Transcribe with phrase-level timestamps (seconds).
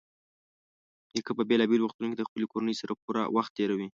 [1.13, 3.87] نیکه په بېلابېلو وختونو کې د خپلې کورنۍ سره پوره وخت تېروي.